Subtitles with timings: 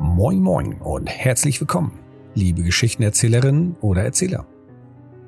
[0.00, 1.98] Moin Moin und herzlich willkommen,
[2.34, 4.46] liebe Geschichtenerzählerinnen oder Erzähler.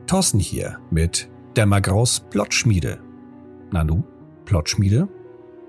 [0.06, 2.99] Thorsten hier mit Dämmergraus Plotschmiede.
[3.71, 4.03] Nanu,
[4.45, 5.09] Plotschmiede?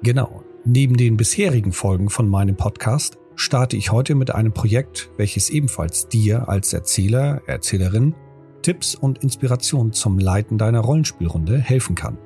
[0.04, 0.44] Genau.
[0.66, 6.10] Neben den bisherigen Folgen von meinem Podcast starte ich heute mit einem Projekt, welches ebenfalls
[6.10, 8.16] dir als Erzähler, Erzählerin
[8.62, 12.18] Tipps und Inspirationen zum Leiten deiner Rollenspielrunde helfen kann.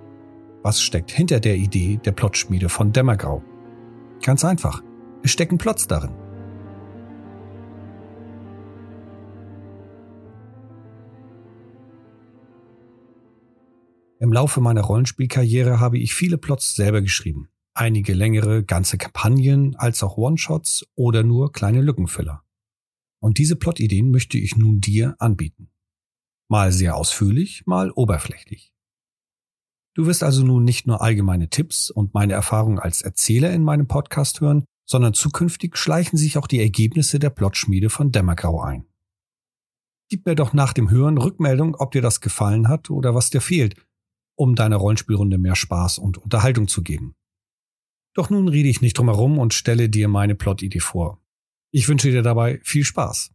[0.63, 3.43] Was steckt hinter der Idee der Plotschmiede von Dämmergrau?
[4.23, 4.81] Ganz einfach.
[5.21, 6.22] Es stecken Plots darin.
[14.23, 17.49] Im Laufe meiner Rollenspielkarriere habe ich viele Plots selber geschrieben.
[17.73, 22.41] Einige längere, ganze Kampagnen, als auch One-Shots oder nur kleine Lückenfüller.
[23.19, 25.71] Und diese Plotideen möchte ich nun dir anbieten.
[26.47, 28.73] Mal sehr ausführlich, mal oberflächlich.
[29.93, 33.89] Du wirst also nun nicht nur allgemeine Tipps und meine Erfahrungen als Erzähler in meinem
[33.89, 38.85] Podcast hören, sondern zukünftig schleichen sich auch die Ergebnisse der Plotschmiede von Dämmergrau ein.
[40.07, 43.41] Gib mir doch nach dem Hören Rückmeldung, ob dir das gefallen hat oder was dir
[43.41, 43.75] fehlt,
[44.35, 47.15] um deiner Rollenspielrunde mehr Spaß und Unterhaltung zu geben.
[48.13, 51.19] Doch nun rede ich nicht drum herum und stelle dir meine Plotidee vor.
[51.71, 53.31] Ich wünsche dir dabei viel Spaß.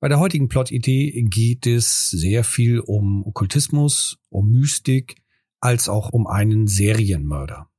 [0.00, 5.16] Bei der heutigen Plotidee geht es sehr viel um Okkultismus, um Mystik,
[5.60, 7.70] als auch um einen Serienmörder.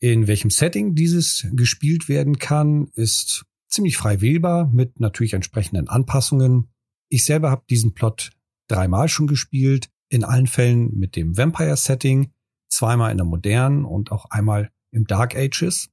[0.00, 6.72] In welchem Setting dieses gespielt werden kann, ist ziemlich frei wählbar mit natürlich entsprechenden Anpassungen.
[7.08, 8.32] Ich selber habe diesen Plot
[8.68, 12.32] dreimal schon gespielt, in allen Fällen mit dem Vampire-Setting,
[12.68, 15.88] zweimal in der modernen und auch einmal im Dark Ages.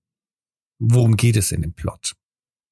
[0.79, 2.13] Worum geht es in dem Plot?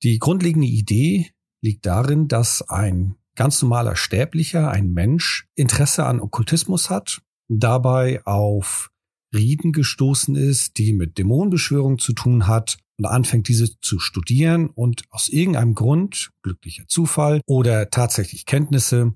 [0.03, 1.31] Die grundlegende Idee
[1.61, 8.91] liegt darin, dass ein ganz normaler Sterblicher, ein Mensch, Interesse an Okkultismus hat, dabei auf
[9.33, 15.03] Rieden gestoßen ist, die mit Dämonenbeschwörung zu tun hat und anfängt diese zu studieren und
[15.09, 19.13] aus irgendeinem Grund, glücklicher Zufall oder tatsächlich Kenntnisse,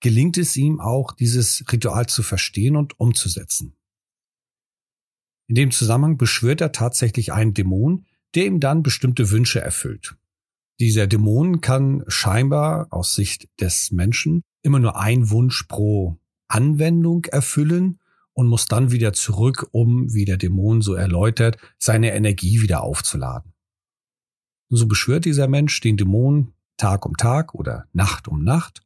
[0.00, 3.74] gelingt es ihm auch, dieses Ritual zu verstehen und umzusetzen.
[5.48, 10.16] In dem Zusammenhang beschwört er tatsächlich einen Dämon, der ihm dann bestimmte Wünsche erfüllt.
[10.80, 16.18] Dieser Dämon kann scheinbar aus Sicht des Menschen immer nur ein Wunsch pro
[16.48, 18.00] Anwendung erfüllen
[18.32, 23.54] und muss dann wieder zurück, um, wie der Dämon so erläutert, seine Energie wieder aufzuladen.
[24.68, 28.82] So beschwört dieser Mensch den Dämon Tag um Tag oder Nacht um Nacht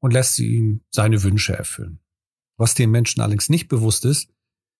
[0.00, 2.00] und lässt ihm seine Wünsche erfüllen.
[2.56, 4.28] Was dem Menschen allerdings nicht bewusst ist,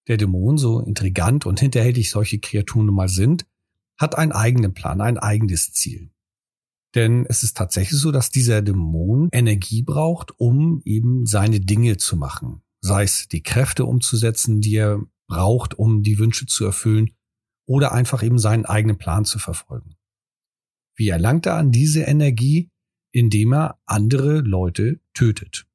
[0.09, 3.47] der Dämon, so intrigant und hinterhältig solche Kreaturen nun mal sind,
[3.99, 6.11] hat einen eigenen Plan, ein eigenes Ziel.
[6.95, 12.17] Denn es ist tatsächlich so, dass dieser Dämon Energie braucht, um eben seine Dinge zu
[12.17, 12.63] machen.
[12.81, 17.11] Sei es die Kräfte umzusetzen, die er braucht, um die Wünsche zu erfüllen,
[17.67, 19.97] oder einfach eben seinen eigenen Plan zu verfolgen.
[20.97, 22.71] Wie erlangt er an diese Energie?
[23.13, 25.67] Indem er andere Leute tötet.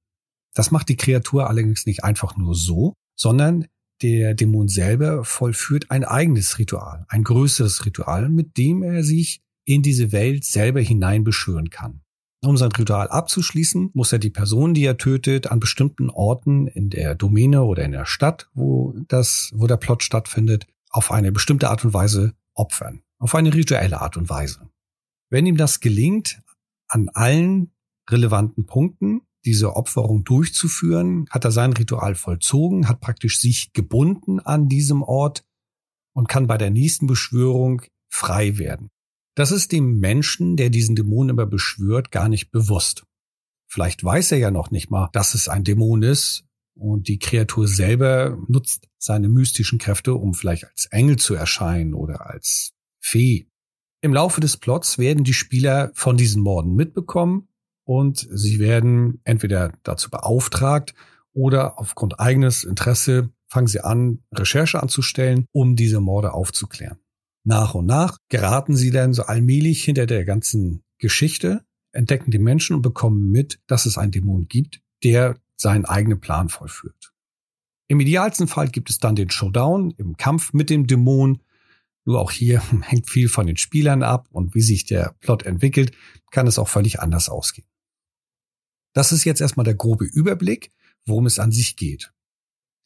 [0.53, 3.65] Das macht die Kreatur allerdings nicht einfach nur so, sondern
[4.01, 9.81] der Dämon selber vollführt ein eigenes Ritual, ein größeres Ritual, mit dem er sich in
[9.81, 12.01] diese Welt selber hineinbeschwören kann.
[12.43, 16.89] Um sein Ritual abzuschließen, muss er die Person, die er tötet, an bestimmten Orten in
[16.89, 21.69] der Domäne oder in der Stadt, wo das, wo der Plot stattfindet, auf eine bestimmte
[21.69, 23.01] Art und Weise opfern.
[23.17, 24.67] Auf eine rituelle Art und Weise.
[25.29, 26.42] Wenn ihm das gelingt,
[26.93, 27.71] an allen
[28.09, 34.69] relevanten Punkten diese Opferung durchzuführen, hat er sein Ritual vollzogen, hat praktisch sich gebunden an
[34.69, 35.43] diesem Ort
[36.13, 38.89] und kann bei der nächsten Beschwörung frei werden.
[39.35, 43.05] Das ist dem Menschen, der diesen Dämon immer beschwört, gar nicht bewusst.
[43.67, 46.45] Vielleicht weiß er ja noch nicht mal, dass es ein Dämon ist
[46.75, 52.29] und die Kreatur selber nutzt seine mystischen Kräfte, um vielleicht als Engel zu erscheinen oder
[52.29, 53.47] als Fee.
[54.03, 57.47] Im Laufe des Plots werden die Spieler von diesen Morden mitbekommen
[57.85, 60.93] und sie werden entweder dazu beauftragt
[61.31, 66.99] oder aufgrund eigenes Interesse fangen sie an, Recherche anzustellen, um diese Morde aufzuklären.
[67.45, 71.63] Nach und nach geraten sie dann so allmählich hinter der ganzen Geschichte,
[71.93, 76.49] entdecken die Menschen und bekommen mit, dass es einen Dämon gibt, der seinen eigenen Plan
[76.49, 77.13] vollführt.
[77.87, 81.41] Im idealsten Fall gibt es dann den Showdown im Kampf mit dem Dämon.
[82.05, 85.95] Nur auch hier hängt viel von den Spielern ab und wie sich der Plot entwickelt,
[86.31, 87.67] kann es auch völlig anders ausgehen.
[88.93, 90.71] Das ist jetzt erstmal der grobe Überblick,
[91.05, 92.13] worum es an sich geht.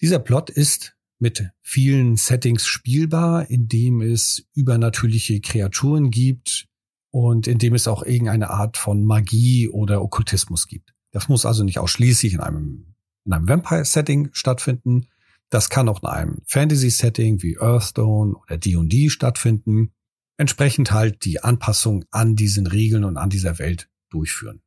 [0.01, 6.67] Dieser Plot ist mit vielen Settings spielbar, in dem es übernatürliche Kreaturen gibt
[7.11, 10.93] und in dem es auch irgendeine Art von Magie oder Okkultismus gibt.
[11.11, 12.93] Das muss also nicht ausschließlich in einem,
[13.25, 15.07] in einem Vampire-Setting stattfinden.
[15.49, 19.93] Das kann auch in einem Fantasy-Setting wie Earthstone oder D&D stattfinden.
[20.39, 24.61] entsprechend halt die Anpassung an diesen Regeln und an dieser Welt durchführen.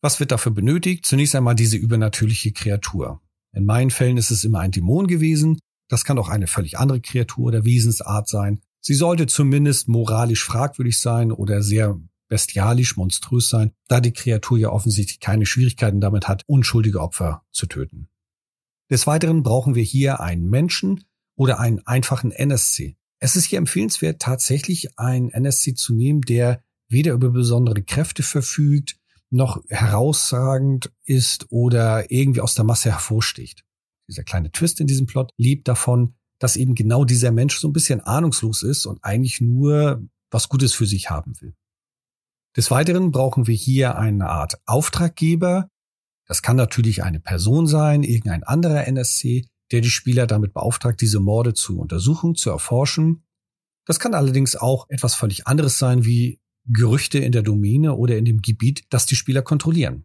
[0.00, 1.04] Was wird dafür benötigt?
[1.04, 3.20] Zunächst einmal diese übernatürliche Kreatur.
[3.54, 5.58] In meinen Fällen ist es immer ein Dämon gewesen.
[5.88, 8.62] Das kann auch eine völlig andere Kreatur oder Wesensart sein.
[8.80, 14.70] Sie sollte zumindest moralisch fragwürdig sein oder sehr bestialisch, monströs sein, da die Kreatur ja
[14.70, 18.08] offensichtlich keine Schwierigkeiten damit hat, unschuldige Opfer zu töten.
[18.92, 21.02] Des Weiteren brauchen wir hier einen Menschen
[21.34, 22.94] oder einen einfachen NSC.
[23.20, 28.98] Es ist hier empfehlenswert, tatsächlich einen NSC zu nehmen, der weder über besondere Kräfte verfügt,
[29.30, 33.64] noch herausragend ist oder irgendwie aus der Masse hervorsticht.
[34.10, 37.72] Dieser kleine Twist in diesem Plot lebt davon, dass eben genau dieser Mensch so ein
[37.72, 41.54] bisschen ahnungslos ist und eigentlich nur was Gutes für sich haben will.
[42.58, 45.70] Des Weiteren brauchen wir hier eine Art Auftraggeber.
[46.26, 51.20] Das kann natürlich eine Person sein, irgendein anderer NSC, der die Spieler damit beauftragt, diese
[51.20, 53.24] Morde zu untersuchen, zu erforschen.
[53.86, 58.24] Das kann allerdings auch etwas völlig anderes sein, wie Gerüchte in der Domäne oder in
[58.24, 60.04] dem Gebiet, das die Spieler kontrollieren.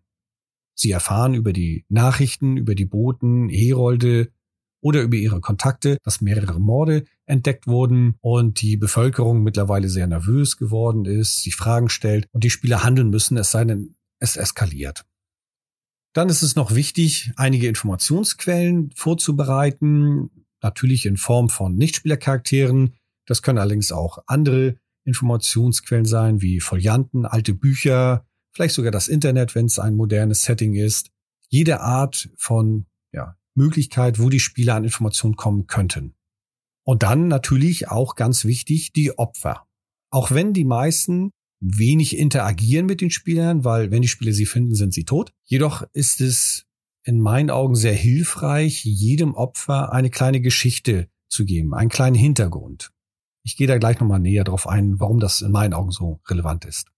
[0.73, 4.31] Sie erfahren über die Nachrichten, über die Boten, Herolde,
[4.81, 10.57] oder über ihre Kontakte, dass mehrere Morde entdeckt wurden und die Bevölkerung mittlerweile sehr nervös
[10.57, 15.05] geworden ist, sich Fragen stellt und die Spieler handeln müssen, es sei denn, es eskaliert.
[16.17, 20.31] Dann ist es noch wichtig, einige Informationsquellen vorzubereiten,
[20.63, 22.95] natürlich in Form von Nichtspielercharakteren.
[23.27, 29.53] Das können allerdings auch andere Informationsquellen sein, wie Folianten, alte Bücher, vielleicht sogar das Internet,
[29.53, 31.11] wenn es ein modernes Setting ist.
[31.49, 36.15] Jede Art von ja, Möglichkeit, wo die Spieler an Informationen kommen könnten.
[36.83, 39.67] Und dann natürlich auch ganz wichtig, die Opfer.
[40.09, 41.29] Auch wenn die meisten
[41.59, 45.33] wenig interagieren mit den Spielern, weil wenn die Spieler sie finden, sind sie tot.
[45.43, 46.65] Jedoch ist es
[47.03, 52.91] in meinen Augen sehr hilfreich, jedem Opfer eine kleine Geschichte zu geben, einen kleinen Hintergrund.
[53.43, 56.65] Ich gehe da gleich nochmal näher drauf ein, warum das in meinen Augen so relevant
[56.65, 56.89] ist.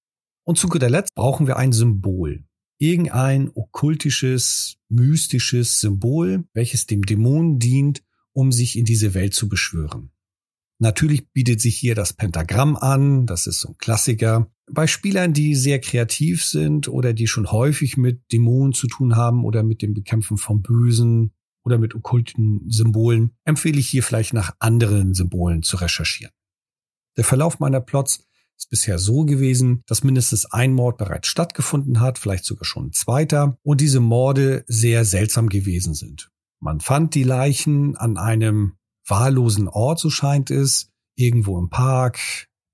[0.43, 2.43] Und zu guter Letzt brauchen wir ein Symbol
[2.79, 8.01] irgendein okkultisches, mystisches Symbol, welches dem Dämon dient,
[8.31, 10.11] um sich in diese Welt zu beschwören.
[10.79, 14.49] Natürlich bietet sich hier das Pentagramm an, das ist so ein Klassiker.
[14.71, 19.43] Bei Spielern, die sehr kreativ sind oder die schon häufig mit Dämonen zu tun haben
[19.43, 21.33] oder mit dem Bekämpfen vom Bösen
[21.65, 26.33] oder mit okkulten Symbolen, empfehle ich hier vielleicht nach anderen Symbolen zu recherchieren.
[27.17, 28.25] Der Verlauf meiner Plots
[28.57, 32.93] ist bisher so gewesen, dass mindestens ein Mord bereits stattgefunden hat, vielleicht sogar schon ein
[32.93, 36.31] zweiter, und diese Morde sehr seltsam gewesen sind.
[36.61, 38.73] Man fand die Leichen an einem
[39.09, 42.19] wahllosen Ort, so scheint es, irgendwo im Park,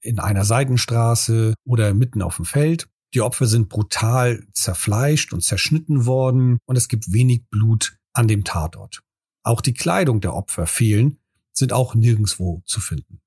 [0.02, 2.88] in einer Seitenstraße oder mitten auf dem Feld.
[3.14, 8.44] Die Opfer sind brutal zerfleischt und zerschnitten worden und es gibt wenig Blut an dem
[8.44, 9.02] Tatort.
[9.44, 11.20] Auch die Kleidung der Opfer fehlen,
[11.54, 13.22] sind auch nirgendswo zu finden.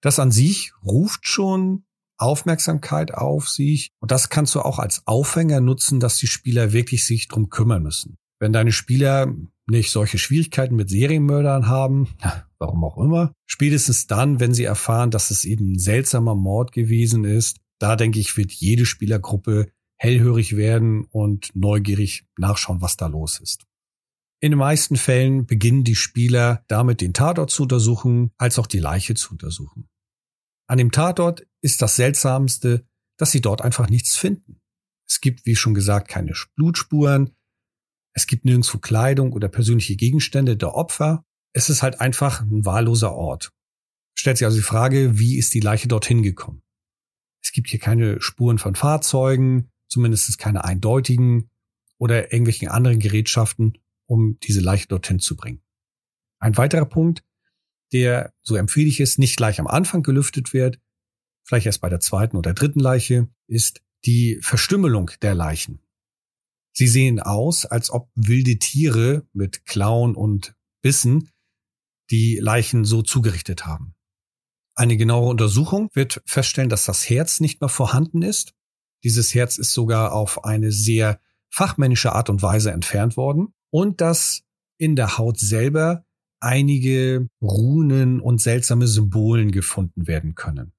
[0.00, 1.84] Das an sich ruft schon
[2.18, 3.90] Aufmerksamkeit auf sich.
[4.00, 7.82] Und das kannst du auch als Aufhänger nutzen, dass die Spieler wirklich sich drum kümmern
[7.82, 8.18] müssen.
[8.40, 9.32] Wenn deine Spieler
[9.66, 12.08] nicht solche Schwierigkeiten mit Serienmördern haben,
[12.58, 17.24] warum auch immer, spätestens dann, wenn sie erfahren, dass es eben ein seltsamer Mord gewesen
[17.24, 23.40] ist, da denke ich, wird jede Spielergruppe hellhörig werden und neugierig nachschauen, was da los
[23.40, 23.66] ist.
[24.40, 28.78] In den meisten Fällen beginnen die Spieler damit, den Tatort zu untersuchen, als auch die
[28.78, 29.88] Leiche zu untersuchen.
[30.68, 32.86] An dem Tatort ist das Seltsamste,
[33.16, 34.60] dass sie dort einfach nichts finden.
[35.08, 37.34] Es gibt, wie schon gesagt, keine Blutspuren.
[38.14, 41.24] Es gibt nirgendwo Kleidung oder persönliche Gegenstände der Opfer.
[41.52, 43.52] Es ist halt einfach ein wahlloser Ort.
[44.14, 46.62] Stellt sich also die Frage, wie ist die Leiche dorthin gekommen?
[47.42, 51.50] Es gibt hier keine Spuren von Fahrzeugen, zumindest keine eindeutigen
[51.98, 55.62] oder irgendwelchen anderen Gerätschaften, um diese Leiche dorthin zu bringen.
[56.40, 57.24] Ein weiterer Punkt,
[57.92, 60.78] der, so empfehle ich es, nicht gleich am Anfang gelüftet wird,
[61.44, 65.80] vielleicht erst bei der zweiten oder dritten Leiche, ist die Verstümmelung der Leichen.
[66.72, 71.30] Sie sehen aus, als ob wilde Tiere mit Klauen und Bissen
[72.10, 73.94] die Leichen so zugerichtet haben.
[74.74, 78.54] Eine genauere Untersuchung wird feststellen, dass das Herz nicht mehr vorhanden ist.
[79.04, 84.42] Dieses Herz ist sogar auf eine sehr fachmännische Art und Weise entfernt worden und dass
[84.78, 86.04] in der Haut selber
[86.40, 90.72] einige Runen und seltsame Symbolen gefunden werden können.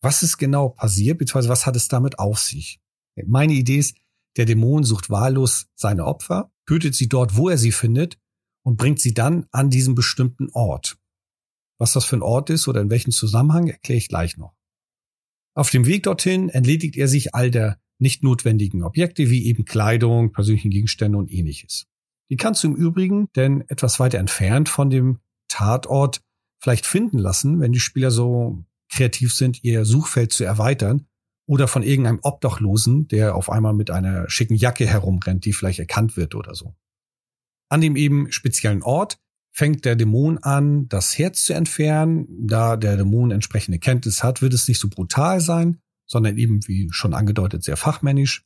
[0.00, 2.80] Was ist genau passiert, beziehungsweise was hat es damit auf sich?
[3.26, 3.96] Meine Idee ist,
[4.36, 8.18] der Dämon sucht wahllos seine Opfer, tötet sie dort, wo er sie findet
[8.64, 10.98] und bringt sie dann an diesem bestimmten Ort.
[11.78, 14.54] Was das für ein Ort ist oder in welchem Zusammenhang, erkläre ich gleich noch.
[15.54, 20.32] Auf dem Weg dorthin entledigt er sich all der nicht notwendigen Objekte wie eben Kleidung,
[20.32, 21.86] persönlichen Gegenstände und ähnliches.
[22.30, 26.22] Die kannst du im Übrigen denn etwas weiter entfernt von dem Tatort
[26.60, 31.06] vielleicht finden lassen, wenn die Spieler so kreativ sind, ihr Suchfeld zu erweitern
[31.46, 36.16] oder von irgendeinem Obdachlosen, der auf einmal mit einer schicken Jacke herumrennt, die vielleicht erkannt
[36.16, 36.74] wird oder so.
[37.68, 39.18] An dem eben speziellen Ort
[39.52, 42.26] fängt der Dämon an, das Herz zu entfernen.
[42.46, 46.88] Da der Dämon entsprechende Kenntnis hat, wird es nicht so brutal sein, sondern eben, wie
[46.90, 48.44] schon angedeutet, sehr fachmännisch.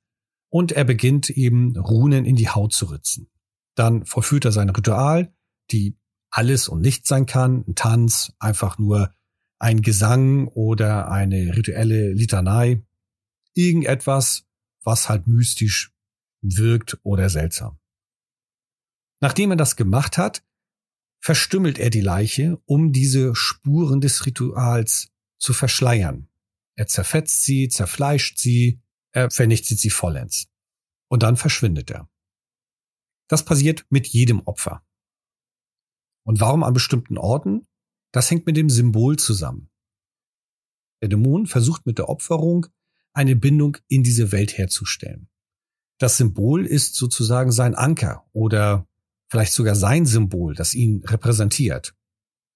[0.51, 3.31] Und er beginnt eben Runen in die Haut zu ritzen.
[3.75, 5.33] Dann vollführt er sein Ritual,
[5.71, 5.99] die
[6.31, 9.13] alles und nichts sein kann, ein Tanz, einfach nur
[9.59, 12.83] ein Gesang oder eine rituelle Litanei,
[13.55, 14.45] irgendetwas,
[14.85, 15.93] was halt mystisch
[16.41, 17.78] wirkt oder seltsam.
[19.21, 20.45] Nachdem er das gemacht hat,
[21.21, 26.29] verstümmelt er die Leiche, um diese Spuren des Rituals zu verschleiern.
[26.77, 28.81] Er zerfetzt sie, zerfleischt sie,
[29.13, 30.49] er vernichtet sie vollends.
[31.09, 32.09] Und dann verschwindet er.
[33.29, 34.85] Das passiert mit jedem Opfer.
[36.25, 37.67] Und warum an bestimmten Orten?
[38.13, 39.71] Das hängt mit dem Symbol zusammen.
[41.03, 42.67] Der Dämon versucht mit der Opferung
[43.13, 45.29] eine Bindung in diese Welt herzustellen.
[45.99, 48.87] Das Symbol ist sozusagen sein Anker oder
[49.29, 51.95] vielleicht sogar sein Symbol, das ihn repräsentiert.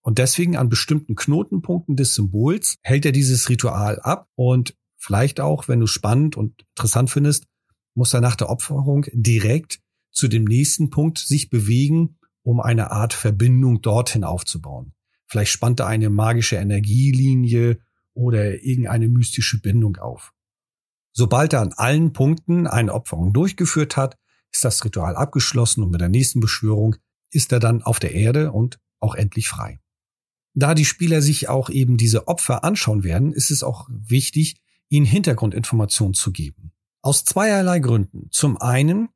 [0.02, 5.68] Und deswegen an bestimmten Knotenpunkten des Symbols hält er dieses Ritual ab und vielleicht auch,
[5.68, 7.46] wenn du spannend und interessant findest,
[7.94, 13.12] muss er nach der Opferung direkt zu dem nächsten Punkt sich bewegen, um eine Art
[13.12, 14.92] Verbindung dorthin aufzubauen.
[15.26, 17.78] Vielleicht spannt er eine magische Energielinie
[18.14, 20.32] oder irgendeine mystische Bindung auf.
[21.14, 24.16] Sobald er an allen Punkten eine Opferung durchgeführt hat,
[24.52, 26.96] ist das Ritual abgeschlossen und mit der nächsten Beschwörung
[27.30, 29.80] ist er dann auf der Erde und auch endlich frei.
[30.54, 34.56] Da die Spieler sich auch eben diese Opfer anschauen werden, ist es auch wichtig,
[34.88, 36.72] ihnen Hintergrundinformationen zu geben.
[37.00, 38.28] Aus zweierlei Gründen.
[38.30, 39.08] Zum einen,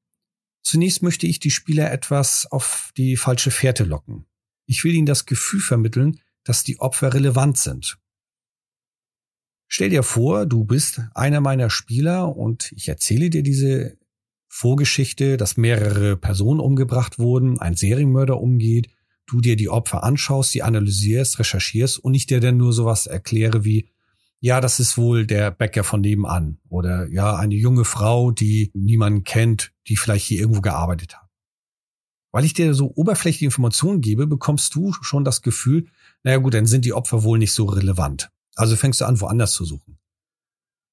[0.62, 4.24] zunächst möchte ich die Spieler etwas auf die falsche Fährte locken.
[4.64, 7.98] Ich will ihnen das Gefühl vermitteln, dass die Opfer relevant sind.
[9.68, 13.98] Stell dir vor, du bist einer meiner Spieler und ich erzähle dir diese
[14.58, 18.88] Vorgeschichte, dass mehrere Personen umgebracht wurden, ein Serienmörder umgeht,
[19.26, 23.66] du dir die Opfer anschaust, sie analysierst, recherchierst und ich dir dann nur sowas erkläre
[23.66, 23.90] wie,
[24.40, 29.24] ja, das ist wohl der Bäcker von nebenan oder ja, eine junge Frau, die niemanden
[29.24, 31.28] kennt, die vielleicht hier irgendwo gearbeitet hat.
[32.32, 35.88] Weil ich dir so oberflächliche Informationen gebe, bekommst du schon das Gefühl,
[36.22, 38.30] naja gut, dann sind die Opfer wohl nicht so relevant.
[38.54, 39.98] Also fängst du an, woanders zu suchen.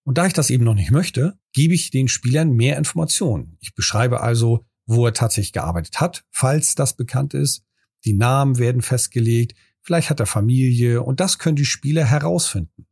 [0.04, 3.58] Und da ich das eben noch nicht möchte, gebe ich den Spielern mehr Informationen.
[3.62, 7.64] Ich beschreibe also, wo er tatsächlich gearbeitet hat, falls das bekannt ist.
[8.04, 12.86] Die Namen werden festgelegt, vielleicht hat er Familie und das können die Spieler herausfinden.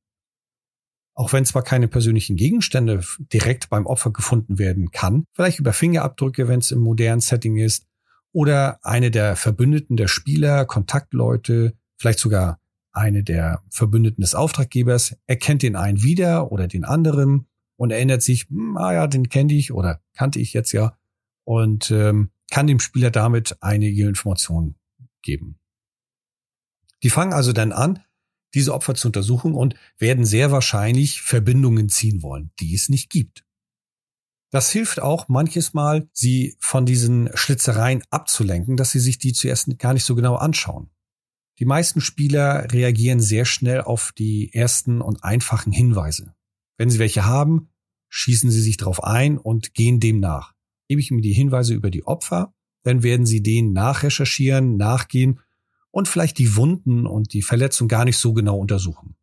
[1.13, 3.03] Auch wenn zwar keine persönlichen Gegenstände
[3.33, 7.85] direkt beim Opfer gefunden werden kann, vielleicht über Fingerabdrücke, wenn es im modernen Setting ist,
[8.31, 12.60] oder eine der Verbündeten der Spieler, Kontaktleute, vielleicht sogar
[12.93, 18.47] eine der Verbündeten des Auftraggebers erkennt den einen wieder oder den anderen und erinnert sich,
[18.49, 20.97] hm, ah ja, den kenne ich oder kannte ich jetzt ja
[21.43, 24.75] und ähm, kann dem Spieler damit einige Informationen
[25.21, 25.57] geben.
[27.03, 28.03] Die fangen also dann an,
[28.53, 33.45] diese Opfer zu untersuchen und werden sehr wahrscheinlich Verbindungen ziehen wollen, die es nicht gibt.
[34.51, 39.79] Das hilft auch manches Mal, sie von diesen Schlitzereien abzulenken, dass sie sich die zuerst
[39.79, 40.91] gar nicht so genau anschauen.
[41.61, 46.33] Die meisten Spieler reagieren sehr schnell auf die ersten und einfachen Hinweise.
[46.75, 47.69] Wenn sie welche haben,
[48.09, 50.55] schießen sie sich darauf ein und gehen dem nach.
[50.87, 55.39] Gebe ich mir die Hinweise über die Opfer, dann werden sie denen nachrecherchieren, nachgehen
[55.91, 59.15] und vielleicht die Wunden und die Verletzung gar nicht so genau untersuchen.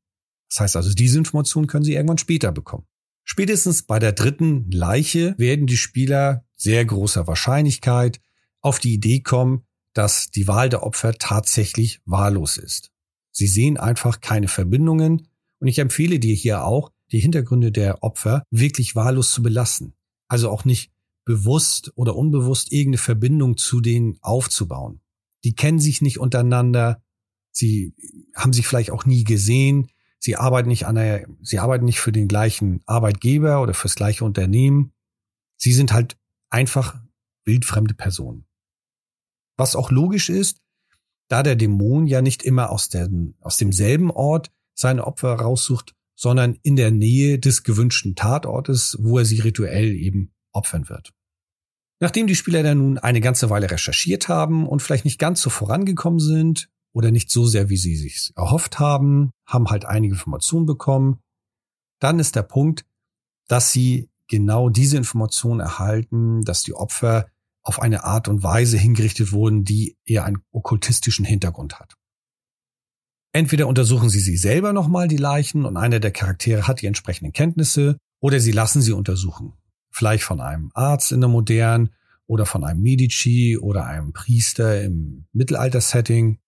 [0.49, 2.87] Das heißt also, diese Informationen können sie irgendwann später bekommen.
[3.25, 8.21] Spätestens bei der dritten Leiche werden die Spieler sehr großer Wahrscheinlichkeit
[8.61, 9.65] auf die Idee kommen,
[9.99, 12.93] dass die Wahl der Opfer tatsächlich wahllos ist.
[13.33, 15.27] Sie sehen einfach keine Verbindungen
[15.59, 19.95] und ich empfehle dir hier auch, die Hintergründe der Opfer wirklich wahllos zu belassen.
[20.29, 20.93] Also auch nicht
[21.25, 25.01] bewusst oder unbewusst irgendeine Verbindung zu denen aufzubauen.
[25.43, 27.03] Die kennen sich nicht untereinander,
[27.51, 27.93] sie
[28.37, 29.89] haben sich vielleicht auch nie gesehen,
[30.21, 34.25] sie arbeiten nicht an der, sie arbeiten nicht für den gleichen Arbeitgeber oder fürs gleiche
[34.25, 34.93] Unternehmen.
[35.57, 36.17] Sie sind halt
[36.51, 37.01] einfach
[37.45, 38.48] wildfremde Personen.
[39.59, 40.63] Was auch logisch ist,
[41.29, 46.57] da der Dämon ja nicht immer aus, dem, aus demselben Ort seine Opfer raussucht, sondern
[46.63, 51.13] in der Nähe des gewünschten Tatortes, wo er sie rituell eben opfern wird.
[52.01, 55.51] Nachdem die Spieler dann nun eine ganze Weile recherchiert haben und vielleicht nicht ganz so
[55.51, 60.67] vorangekommen sind oder nicht so sehr, wie sie sich erhofft haben, haben halt einige Informationen
[60.67, 61.19] bekommen,
[62.01, 62.87] dann ist der Punkt,
[63.49, 67.27] dass sie genau diese Informationen erhalten, dass die Opfer
[67.63, 71.95] auf eine Art und Weise hingerichtet wurden, die eher einen okkultistischen Hintergrund hat.
[73.33, 77.33] Entweder untersuchen sie sie selber nochmal, die Leichen, und einer der Charaktere hat die entsprechenden
[77.33, 79.53] Kenntnisse, oder sie lassen sie untersuchen.
[79.91, 81.91] Vielleicht von einem Arzt in der modernen
[82.27, 86.39] oder von einem Medici oder einem Priester im Mittelalter-Setting.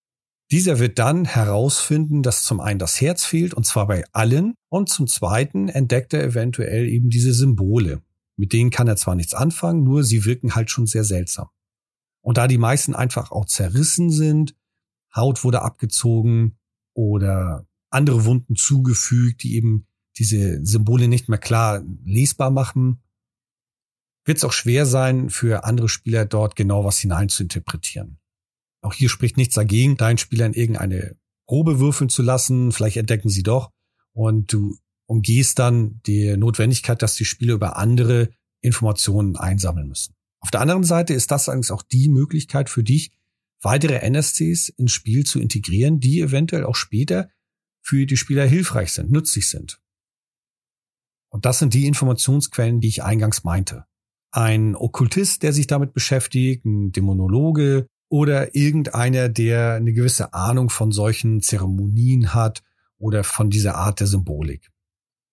[0.50, 4.88] Dieser wird dann herausfinden, dass zum einen das Herz fehlt, und zwar bei allen, und
[4.88, 8.02] zum zweiten entdeckt er eventuell eben diese Symbole.
[8.40, 11.48] Mit denen kann er zwar nichts anfangen, nur sie wirken halt schon sehr seltsam.
[12.22, 14.56] Und da die meisten einfach auch zerrissen sind,
[15.14, 16.56] Haut wurde abgezogen
[16.94, 23.02] oder andere Wunden zugefügt, die eben diese Symbole nicht mehr klar lesbar machen,
[24.24, 28.20] wird es auch schwer sein, für andere Spieler dort genau was hinein zu interpretieren.
[28.80, 31.14] Auch hier spricht nichts dagegen, deinen Spielern irgendeine
[31.46, 32.72] Probe würfeln zu lassen.
[32.72, 33.70] Vielleicht entdecken sie doch.
[34.12, 34.78] Und du
[35.10, 40.14] umgehst dann die Notwendigkeit, dass die Spieler über andere Informationen einsammeln müssen.
[40.38, 43.10] Auf der anderen Seite ist das eigentlich auch die Möglichkeit für dich,
[43.60, 47.28] weitere NSCs ins Spiel zu integrieren, die eventuell auch später
[47.82, 49.82] für die Spieler hilfreich sind, nützlich sind.
[51.28, 53.86] Und das sind die Informationsquellen, die ich eingangs meinte.
[54.30, 60.92] Ein Okkultist, der sich damit beschäftigt, ein Dämonologe oder irgendeiner, der eine gewisse Ahnung von
[60.92, 62.62] solchen Zeremonien hat
[62.96, 64.70] oder von dieser Art der Symbolik.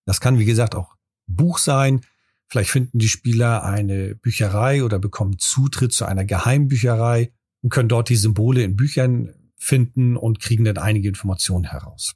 [0.08, 0.96] Das kann, wie gesagt, auch
[1.28, 2.02] Buch sein,
[2.50, 8.10] Vielleicht finden die Spieler eine Bücherei oder bekommen Zutritt zu einer Geheimbücherei und können dort
[8.10, 12.14] die Symbole in Büchern finden und kriegen dann einige Informationen heraus.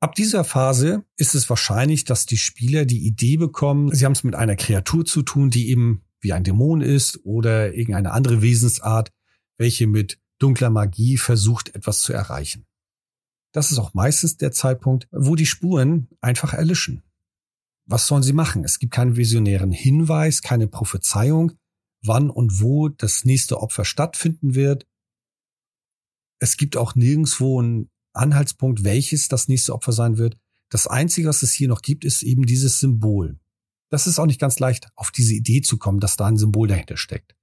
[0.00, 4.24] Ab dieser Phase ist es wahrscheinlich, dass die Spieler die Idee bekommen, sie haben es
[4.24, 9.12] mit einer Kreatur zu tun, die eben wie ein Dämon ist oder irgendeine andere Wesensart,
[9.58, 12.66] welche mit dunkler Magie versucht, etwas zu erreichen.
[13.52, 17.02] Das ist auch meistens der Zeitpunkt, wo die Spuren einfach erlischen.
[17.86, 18.64] Was sollen sie machen?
[18.64, 21.52] Es gibt keinen visionären Hinweis, keine Prophezeiung,
[22.04, 24.86] wann und wo das nächste Opfer stattfinden wird.
[26.40, 30.36] Es gibt auch nirgendswo einen Anhaltspunkt, welches das nächste Opfer sein wird.
[30.70, 33.38] Das Einzige, was es hier noch gibt, ist eben dieses Symbol.
[33.90, 36.68] Das ist auch nicht ganz leicht, auf diese Idee zu kommen, dass da ein Symbol
[36.68, 37.36] dahinter steckt.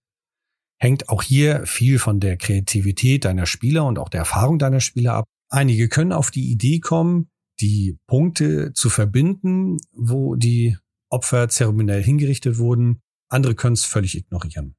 [0.82, 5.14] Hängt auch hier viel von der Kreativität deiner Spieler und auch der Erfahrung deiner Spieler
[5.14, 5.26] ab.
[5.50, 7.30] Einige können auf die Idee kommen,
[7.62, 10.78] die Punkte zu verbinden, wo die
[11.10, 13.02] Opfer zeremoniell hingerichtet wurden.
[13.30, 14.76] Andere können es völlig ignorieren.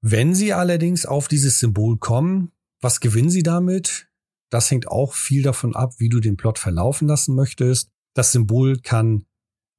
[0.00, 4.08] Wenn sie allerdings auf dieses Symbol kommen, was gewinnen sie damit?
[4.50, 7.90] Das hängt auch viel davon ab, wie du den Plot verlaufen lassen möchtest.
[8.14, 9.24] Das Symbol kann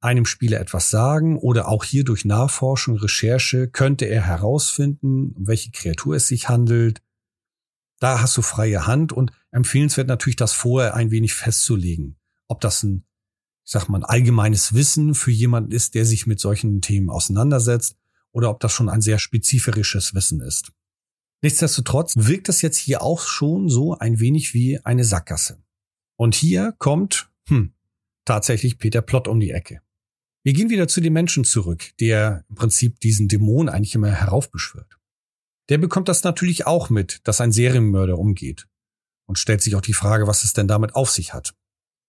[0.00, 5.70] einem Spieler etwas sagen oder auch hier durch Nachforschung, Recherche könnte er herausfinden, um welche
[5.70, 7.00] Kreatur es sich handelt.
[8.00, 12.82] Da hast du freie Hand und empfehlenswert natürlich, das vorher ein wenig festzulegen ob das
[12.82, 13.04] ein,
[13.64, 17.96] ich sag mal, ein allgemeines Wissen für jemanden ist, der sich mit solchen Themen auseinandersetzt,
[18.32, 20.72] oder ob das schon ein sehr spezifisches Wissen ist.
[21.42, 25.62] Nichtsdestotrotz wirkt das jetzt hier auch schon so ein wenig wie eine Sackgasse.
[26.16, 27.74] Und hier kommt, hm,
[28.24, 29.80] tatsächlich Peter Plott um die Ecke.
[30.42, 34.98] Wir gehen wieder zu dem Menschen zurück, der im Prinzip diesen Dämon eigentlich immer heraufbeschwört.
[35.68, 38.66] Der bekommt das natürlich auch mit, dass ein Serienmörder umgeht
[39.26, 41.54] und stellt sich auch die Frage, was es denn damit auf sich hat.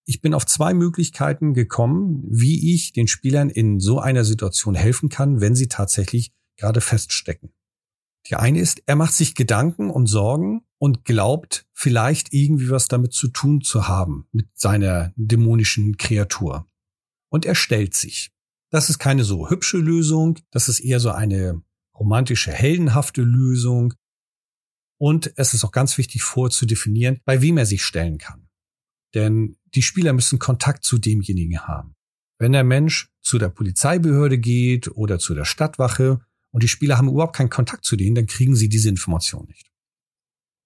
[0.08, 5.08] Ich bin auf zwei Möglichkeiten gekommen, wie ich den Spielern in so einer Situation helfen
[5.08, 7.52] kann, wenn sie tatsächlich gerade feststecken.
[8.28, 13.14] Die eine ist, er macht sich Gedanken und Sorgen und glaubt vielleicht irgendwie was damit
[13.14, 16.68] zu tun zu haben mit seiner dämonischen Kreatur.
[17.28, 18.30] Und er stellt sich.
[18.70, 21.62] Das ist keine so hübsche Lösung, das ist eher so eine
[21.98, 23.94] romantische, heldenhafte Lösung.
[24.98, 28.45] Und es ist auch ganz wichtig vorzudefinieren, bei wem er sich stellen kann.
[29.16, 31.94] Denn die Spieler müssen Kontakt zu demjenigen haben.
[32.38, 37.08] Wenn der Mensch zu der Polizeibehörde geht oder zu der Stadtwache und die Spieler haben
[37.08, 39.72] überhaupt keinen Kontakt zu denen, dann kriegen sie diese Information nicht.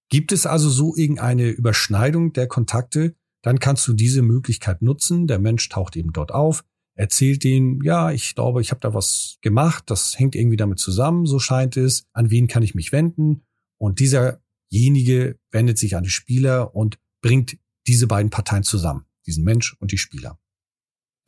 [0.09, 5.29] Gibt es also so irgendeine Überschneidung der Kontakte, dann kannst du diese Möglichkeit nutzen.
[5.29, 9.39] Der Mensch taucht eben dort auf, erzählt denen, ja, ich glaube, ich habe da was
[9.43, 12.05] gemacht, das hängt irgendwie damit zusammen, so scheint es.
[12.13, 13.43] An wen kann ich mich wenden?
[13.79, 19.77] Und dieserjenige wendet sich an die Spieler und bringt diese beiden Parteien zusammen, diesen Mensch
[19.79, 20.39] und die Spieler.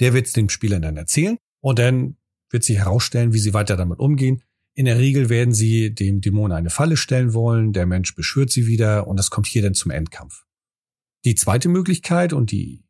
[0.00, 2.16] Der wird es dem Spieler dann erzählen und dann
[2.50, 4.42] wird sie herausstellen, wie sie weiter damit umgehen.
[4.74, 8.66] In der Regel werden sie dem Dämon eine Falle stellen wollen, der Mensch beschwört sie
[8.66, 10.44] wieder und es kommt hier dann zum Endkampf.
[11.24, 12.84] Die zweite Möglichkeit und die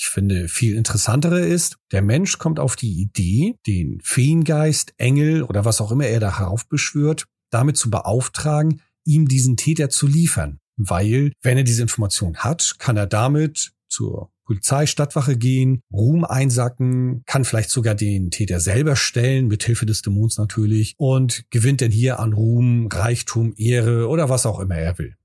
[0.00, 5.64] ich finde viel interessantere ist, der Mensch kommt auf die Idee, den Feengeist, Engel oder
[5.64, 11.32] was auch immer er da heraufbeschwört, damit zu beauftragen, ihm diesen Täter zu liefern weil
[11.42, 17.44] wenn er diese Information hat, kann er damit zur Polizei, Stadtwache gehen, Ruhm einsacken, kann
[17.44, 22.18] vielleicht sogar den Täter selber stellen, mit Hilfe des Dämons natürlich, und gewinnt dann hier
[22.18, 25.16] an Ruhm, Reichtum, Ehre oder was auch immer er will.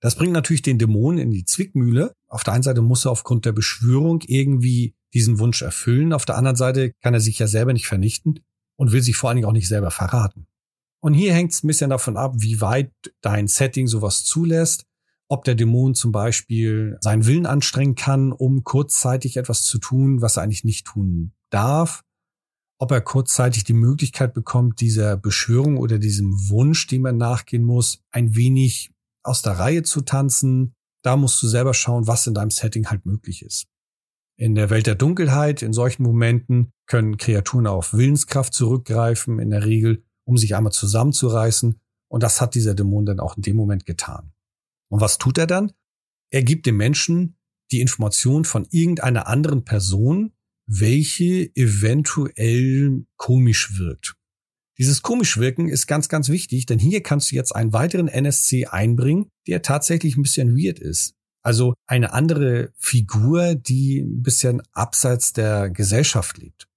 [0.00, 2.12] Das bringt natürlich den Dämonen in die Zwickmühle.
[2.26, 6.12] Auf der einen Seite muss er aufgrund der Beschwörung irgendwie diesen Wunsch erfüllen.
[6.12, 8.40] Auf der anderen Seite kann er sich ja selber nicht vernichten
[8.74, 10.48] und will sich vor allen Dingen auch nicht selber verraten.
[11.04, 14.86] Und hier hängt es ein bisschen davon ab, wie weit dein Setting sowas zulässt.
[15.28, 20.36] Ob der Dämon zum Beispiel seinen Willen anstrengen kann, um kurzzeitig etwas zu tun, was
[20.36, 22.04] er eigentlich nicht tun darf.
[22.78, 28.02] Ob er kurzzeitig die Möglichkeit bekommt, dieser Beschwörung oder diesem Wunsch, dem er nachgehen muss,
[28.10, 28.92] ein wenig
[29.24, 30.74] aus der Reihe zu tanzen.
[31.02, 33.66] Da musst du selber schauen, was in deinem Setting halt möglich ist.
[34.36, 39.64] In der Welt der Dunkelheit, in solchen Momenten, können Kreaturen auf Willenskraft zurückgreifen, in der
[39.64, 41.80] Regel, um sich einmal zusammenzureißen.
[42.08, 44.32] Und das hat dieser Dämon dann auch in dem Moment getan.
[44.88, 45.72] Und was tut er dann?
[46.30, 47.36] Er gibt dem Menschen
[47.70, 50.32] die Information von irgendeiner anderen Person,
[50.66, 54.14] welche eventuell komisch wirkt.
[54.78, 58.66] Dieses komisch wirken ist ganz, ganz wichtig, denn hier kannst du jetzt einen weiteren NSC
[58.66, 61.14] einbringen, der tatsächlich ein bisschen weird ist.
[61.42, 66.68] Also eine andere Figur, die ein bisschen abseits der Gesellschaft lebt.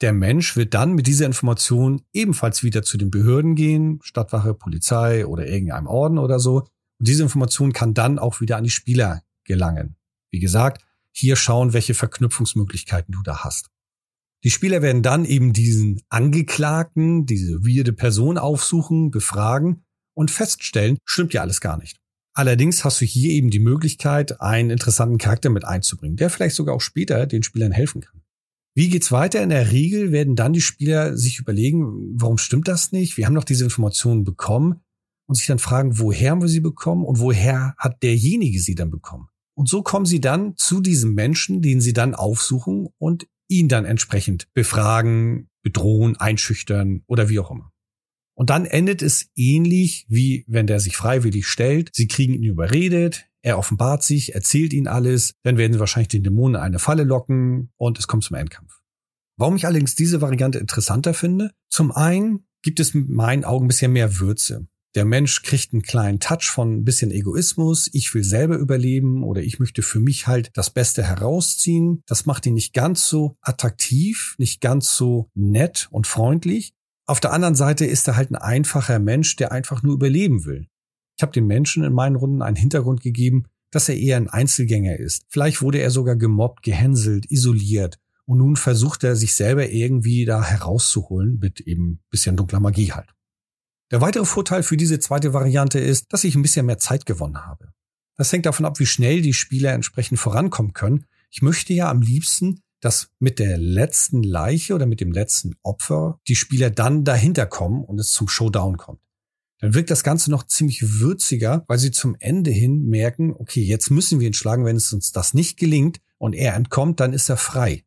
[0.00, 5.26] Der Mensch wird dann mit dieser Information ebenfalls wieder zu den Behörden gehen, Stadtwache, Polizei
[5.26, 6.58] oder irgendeinem Orden oder so.
[6.98, 9.96] Und diese Information kann dann auch wieder an die Spieler gelangen.
[10.30, 13.70] Wie gesagt, hier schauen, welche Verknüpfungsmöglichkeiten du da hast.
[14.44, 19.84] Die Spieler werden dann eben diesen Angeklagten, diese weirde Person aufsuchen, befragen
[20.14, 21.98] und feststellen, stimmt ja alles gar nicht.
[22.34, 26.76] Allerdings hast du hier eben die Möglichkeit, einen interessanten Charakter mit einzubringen, der vielleicht sogar
[26.76, 28.17] auch später den Spielern helfen kann.
[28.78, 29.42] Wie geht's weiter?
[29.42, 33.16] In der Regel werden dann die Spieler sich überlegen, warum stimmt das nicht?
[33.16, 34.82] Wir haben doch diese Informationen bekommen
[35.26, 38.92] und sich dann fragen, woher haben wir sie bekommen und woher hat derjenige sie dann
[38.92, 39.30] bekommen?
[39.56, 43.84] Und so kommen sie dann zu diesem Menschen, den sie dann aufsuchen und ihn dann
[43.84, 47.72] entsprechend befragen, bedrohen, einschüchtern oder wie auch immer.
[48.34, 51.90] Und dann endet es ähnlich wie wenn der sich freiwillig stellt.
[51.94, 56.24] Sie kriegen ihn überredet, er offenbart sich, erzählt ihnen alles, dann werden sie wahrscheinlich den
[56.24, 58.80] Dämonen in eine Falle locken und es kommt zum Endkampf.
[59.36, 61.52] Warum ich allerdings diese Variante interessanter finde?
[61.70, 64.66] Zum einen gibt es mit meinen Augen ein bisschen mehr Würze.
[64.94, 67.88] Der Mensch kriegt einen kleinen Touch von ein bisschen Egoismus.
[67.92, 72.02] Ich will selber überleben oder ich möchte für mich halt das Beste herausziehen.
[72.06, 76.72] Das macht ihn nicht ganz so attraktiv, nicht ganz so nett und freundlich.
[77.06, 80.68] Auf der anderen Seite ist er halt ein einfacher Mensch, der einfach nur überleben will.
[81.18, 84.96] Ich habe den Menschen in meinen Runden einen Hintergrund gegeben, dass er eher ein Einzelgänger
[84.96, 85.24] ist.
[85.28, 87.98] Vielleicht wurde er sogar gemobbt, gehänselt, isoliert.
[88.24, 93.08] Und nun versucht er sich selber irgendwie da herauszuholen mit eben bisschen dunkler Magie halt.
[93.90, 97.46] Der weitere Vorteil für diese zweite Variante ist, dass ich ein bisschen mehr Zeit gewonnen
[97.46, 97.72] habe.
[98.16, 101.06] Das hängt davon ab, wie schnell die Spieler entsprechend vorankommen können.
[101.30, 106.20] Ich möchte ja am liebsten, dass mit der letzten Leiche oder mit dem letzten Opfer
[106.28, 109.00] die Spieler dann dahinter kommen und es zum Showdown kommt.
[109.60, 113.90] Dann wirkt das Ganze noch ziemlich würziger, weil sie zum Ende hin merken, okay, jetzt
[113.90, 117.28] müssen wir ihn schlagen, wenn es uns das nicht gelingt und er entkommt, dann ist
[117.28, 117.84] er frei.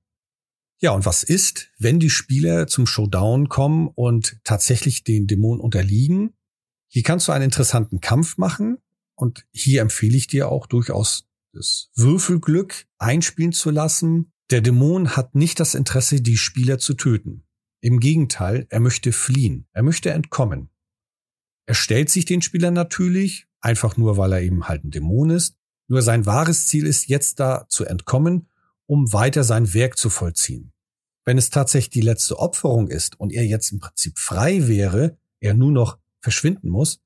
[0.82, 6.34] Ja, und was ist, wenn die Spieler zum Showdown kommen und tatsächlich den Dämon unterliegen?
[6.88, 8.80] Hier kannst du einen interessanten Kampf machen
[9.14, 14.34] und hier empfehle ich dir auch durchaus das Würfelglück einspielen zu lassen.
[14.50, 17.46] Der Dämon hat nicht das Interesse, die Spieler zu töten.
[17.80, 20.71] Im Gegenteil, er möchte fliehen, er möchte entkommen.
[21.68, 25.56] Er stellt sich den Spielern natürlich, einfach nur weil er eben halt ein Dämon ist.
[25.88, 28.48] Nur sein wahres Ziel ist jetzt da zu entkommen
[28.92, 30.74] um weiter sein Werk zu vollziehen.
[31.24, 35.54] Wenn es tatsächlich die letzte Opferung ist und er jetzt im Prinzip frei wäre, er
[35.54, 37.00] nur noch verschwinden muss,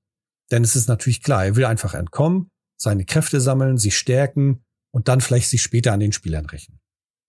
[0.50, 5.22] ist es natürlich klar, er will einfach entkommen, seine Kräfte sammeln, sich stärken und dann
[5.22, 6.80] vielleicht sich später an den Spielern rächen.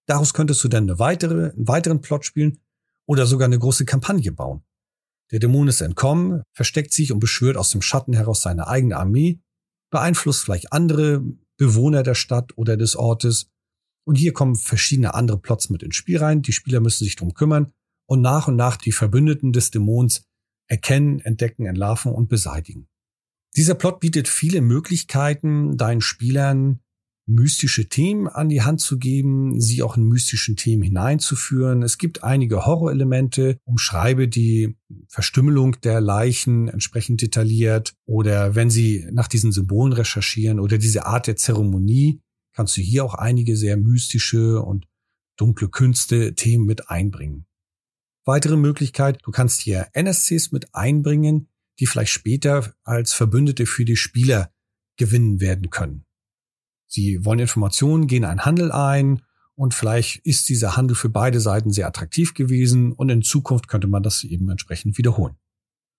[0.07, 2.62] Daraus könntest du dann eine weitere, einen weiteren Plot spielen
[3.05, 4.62] oder sogar eine große Kampagne bauen.
[5.33, 9.41] Der Dämon ist entkommen, versteckt sich und beschwört aus dem Schatten heraus seine eigene Armee,
[9.91, 11.25] beeinflusst vielleicht andere
[11.57, 13.51] Bewohner der Stadt oder des Ortes
[14.07, 16.43] und hier kommen verschiedene andere Plots mit ins Spiel rein.
[16.43, 17.73] Die Spieler müssen sich drum kümmern
[18.09, 20.25] und nach und nach die Verbündeten des Dämons
[20.69, 22.89] erkennen, entdecken, entlarven und beseitigen.
[23.57, 26.81] Dieser Plot bietet viele Möglichkeiten, deinen Spielern
[27.27, 31.83] mystische Themen an die Hand zu geben, sie auch in mystischen Themen hineinzuführen.
[31.83, 34.77] Es gibt einige Horrorelemente, umschreibe die
[35.09, 41.27] Verstümmelung der Leichen entsprechend detailliert oder wenn sie nach diesen Symbolen recherchieren oder diese Art
[41.27, 42.21] der Zeremonie,
[42.55, 44.87] kannst du hier auch einige sehr mystische und
[45.37, 47.47] dunkle Künste Themen mit einbringen.
[48.25, 53.97] Weitere Möglichkeit, du kannst hier NSCs mit einbringen, die vielleicht später als Verbündete für die
[53.97, 54.51] Spieler
[54.97, 56.06] gewinnen werden können.
[56.87, 59.22] Sie wollen Informationen, gehen einen Handel ein
[59.55, 63.88] und vielleicht ist dieser Handel für beide Seiten sehr attraktiv gewesen und in Zukunft könnte
[63.88, 65.37] man das eben entsprechend wiederholen.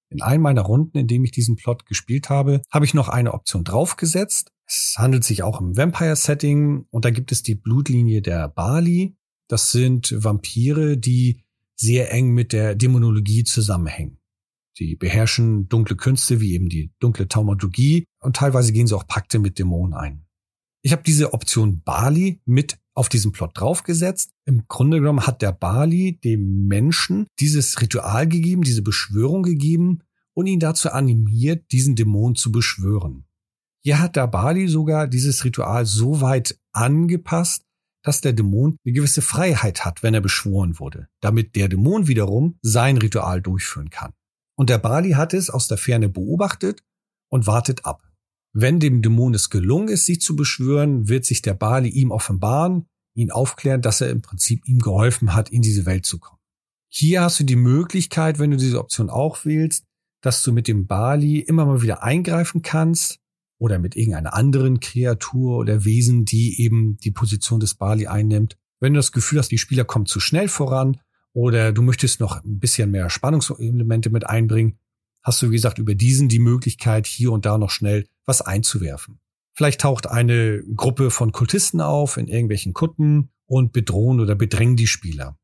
[0.10, 3.34] In einem meiner Runden, in dem ich diesen Plot gespielt habe, habe ich noch eine
[3.34, 4.52] Option draufgesetzt.
[4.66, 9.18] Es handelt sich auch im Vampire-Setting und da gibt es die Blutlinie der Bali.
[9.48, 11.44] Das sind Vampire, die
[11.76, 14.20] sehr eng mit der Dämonologie zusammenhängen.
[14.78, 19.40] Sie beherrschen dunkle Künste wie eben die dunkle Taumaturgie und teilweise gehen sie auch Pakte
[19.40, 20.27] mit Dämonen ein.
[20.84, 24.32] Ich habe diese Option Bali mit auf diesen Plot draufgesetzt.
[24.46, 30.02] Im Grunde genommen hat der Bali dem Menschen dieses Ritual gegeben, diese Beschwörung gegeben
[30.34, 33.26] und ihn dazu animiert, diesen Dämon zu beschwören.
[33.84, 37.64] Hier hat der Bali sogar dieses Ritual so weit angepasst,
[38.04, 42.58] dass der Dämon eine gewisse Freiheit hat, wenn er beschworen wurde, damit der Dämon wiederum
[42.62, 44.14] sein Ritual durchführen kann.
[44.56, 46.84] Und der Bali hat es aus der Ferne beobachtet
[47.30, 48.07] und wartet ab.
[48.60, 52.88] Wenn dem Dämon es gelungen ist, sich zu beschwören, wird sich der Bali ihm offenbaren,
[53.14, 56.40] ihn aufklären, dass er im Prinzip ihm geholfen hat, in diese Welt zu kommen.
[56.90, 59.86] Hier hast du die Möglichkeit, wenn du diese Option auch wählst,
[60.24, 63.20] dass du mit dem Bali immer mal wieder eingreifen kannst
[63.60, 68.58] oder mit irgendeiner anderen Kreatur oder Wesen, die eben die Position des Bali einnimmt.
[68.80, 71.00] Wenn du das Gefühl hast, die Spieler kommen zu schnell voran
[71.32, 74.80] oder du möchtest noch ein bisschen mehr Spannungselemente mit einbringen,
[75.22, 79.20] hast du, wie gesagt, über diesen die Möglichkeit, hier und da noch schnell was einzuwerfen.
[79.56, 84.86] Vielleicht taucht eine Gruppe von Kultisten auf in irgendwelchen Kutten und bedrohen oder bedrängen die
[84.86, 85.40] Spieler.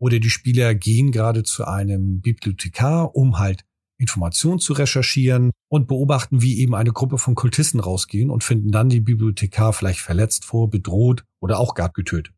[0.00, 3.64] Oder die Spieler gehen gerade zu einem Bibliothekar, um halt
[3.98, 8.88] Informationen zu recherchieren und beobachten, wie eben eine Gruppe von Kultisten rausgehen und finden dann
[8.88, 12.37] die Bibliothekar vielleicht verletzt vor, bedroht oder auch gar getötet.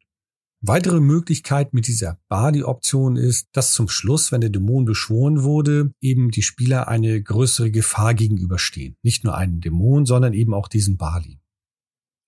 [0.62, 6.30] Weitere Möglichkeit mit dieser Badi-Option ist, dass zum Schluss, wenn der Dämon beschworen wurde, eben
[6.30, 8.96] die Spieler eine größere Gefahr gegenüberstehen.
[9.02, 11.40] Nicht nur einen Dämon, sondern eben auch diesen Bali.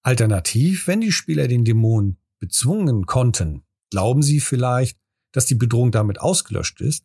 [0.03, 4.99] Alternativ, wenn die Spieler den Dämon bezwungen konnten, glauben sie vielleicht,
[5.33, 7.05] dass die Bedrohung damit ausgelöscht ist,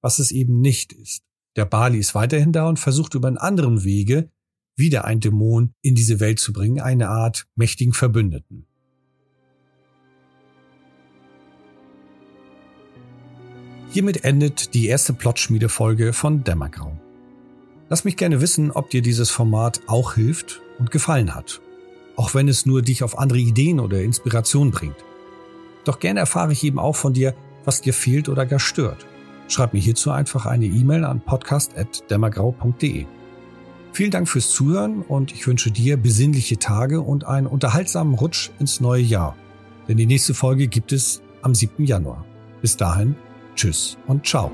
[0.00, 1.24] was es eben nicht ist.
[1.56, 4.30] Der Bali ist weiterhin da und versucht über einen anderen Wege
[4.76, 8.67] wieder ein Dämon in diese Welt zu bringen, eine Art mächtigen Verbündeten.
[13.90, 16.92] Hiermit endet die erste Plotschmiede-Folge von Dämmergrau.
[17.88, 21.62] Lass mich gerne wissen, ob dir dieses Format auch hilft und gefallen hat.
[22.14, 24.96] Auch wenn es nur dich auf andere Ideen oder Inspiration bringt.
[25.84, 29.06] Doch gerne erfahre ich eben auch von dir, was dir fehlt oder gar stört.
[29.48, 33.06] Schreib mir hierzu einfach eine E-Mail an podcast.dämmergrau.de.
[33.92, 38.80] Vielen Dank fürs Zuhören und ich wünsche dir besinnliche Tage und einen unterhaltsamen Rutsch ins
[38.80, 39.34] neue Jahr.
[39.88, 41.84] Denn die nächste Folge gibt es am 7.
[41.84, 42.26] Januar.
[42.60, 43.16] Bis dahin,
[43.58, 44.52] tschüss und ciao.